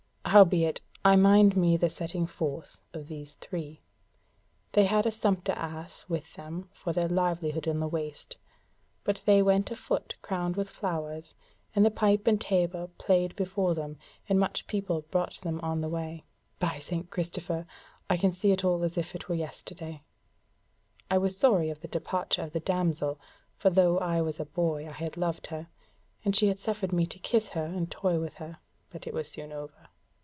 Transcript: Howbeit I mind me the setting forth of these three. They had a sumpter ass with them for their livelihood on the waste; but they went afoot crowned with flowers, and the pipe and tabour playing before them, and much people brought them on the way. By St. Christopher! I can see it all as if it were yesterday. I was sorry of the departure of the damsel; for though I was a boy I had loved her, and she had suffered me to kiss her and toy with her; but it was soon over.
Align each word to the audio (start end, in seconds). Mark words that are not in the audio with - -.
Howbeit 0.25 0.79
I 1.03 1.17
mind 1.17 1.57
me 1.57 1.75
the 1.75 1.89
setting 1.89 2.25
forth 2.25 2.79
of 2.93 3.09
these 3.09 3.35
three. 3.35 3.81
They 4.71 4.85
had 4.85 5.05
a 5.05 5.11
sumpter 5.11 5.51
ass 5.51 6.07
with 6.07 6.35
them 6.35 6.69
for 6.71 6.93
their 6.93 7.09
livelihood 7.09 7.67
on 7.67 7.81
the 7.81 7.87
waste; 7.89 8.37
but 9.03 9.21
they 9.25 9.41
went 9.41 9.71
afoot 9.71 10.15
crowned 10.21 10.55
with 10.55 10.69
flowers, 10.69 11.35
and 11.75 11.85
the 11.85 11.91
pipe 11.91 12.27
and 12.27 12.39
tabour 12.39 12.87
playing 12.97 13.33
before 13.35 13.73
them, 13.75 13.97
and 14.29 14.39
much 14.39 14.67
people 14.67 15.01
brought 15.11 15.41
them 15.41 15.59
on 15.59 15.81
the 15.81 15.89
way. 15.89 16.23
By 16.59 16.79
St. 16.79 17.09
Christopher! 17.09 17.67
I 18.09 18.15
can 18.15 18.31
see 18.31 18.53
it 18.53 18.63
all 18.63 18.85
as 18.85 18.97
if 18.97 19.13
it 19.13 19.27
were 19.27 19.35
yesterday. 19.35 20.01
I 21.09 21.17
was 21.17 21.35
sorry 21.35 21.69
of 21.69 21.81
the 21.81 21.89
departure 21.89 22.43
of 22.43 22.53
the 22.53 22.61
damsel; 22.61 23.19
for 23.57 23.69
though 23.69 23.97
I 23.99 24.21
was 24.21 24.39
a 24.39 24.45
boy 24.45 24.87
I 24.87 24.93
had 24.93 25.17
loved 25.17 25.47
her, 25.47 25.67
and 26.23 26.33
she 26.33 26.47
had 26.47 26.59
suffered 26.59 26.93
me 26.93 27.05
to 27.07 27.19
kiss 27.19 27.49
her 27.49 27.65
and 27.65 27.91
toy 27.91 28.17
with 28.17 28.35
her; 28.35 28.59
but 28.91 29.05
it 29.05 29.13
was 29.13 29.29
soon 29.29 29.51
over. 29.51 29.89